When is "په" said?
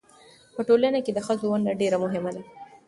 0.55-0.61